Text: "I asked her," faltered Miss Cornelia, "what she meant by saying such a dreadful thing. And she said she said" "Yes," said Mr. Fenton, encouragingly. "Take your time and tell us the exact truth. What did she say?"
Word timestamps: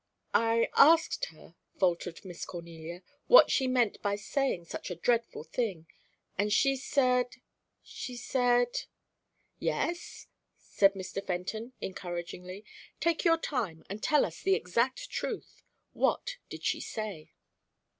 "I 0.33 0.67
asked 0.75 1.25
her," 1.25 1.53
faltered 1.77 2.25
Miss 2.25 2.43
Cornelia, 2.43 3.03
"what 3.27 3.51
she 3.51 3.67
meant 3.67 4.01
by 4.01 4.15
saying 4.15 4.65
such 4.65 4.89
a 4.89 4.95
dreadful 4.95 5.43
thing. 5.43 5.85
And 6.39 6.51
she 6.51 6.75
said 6.75 7.35
she 7.83 8.15
said" 8.17 8.85
"Yes," 9.59 10.25
said 10.57 10.95
Mr. 10.95 11.23
Fenton, 11.23 11.73
encouragingly. 11.83 12.65
"Take 12.99 13.23
your 13.23 13.37
time 13.37 13.85
and 13.91 14.01
tell 14.01 14.25
us 14.25 14.41
the 14.41 14.55
exact 14.55 15.11
truth. 15.11 15.61
What 15.93 16.37
did 16.49 16.63
she 16.63 16.79
say?" 16.79 17.33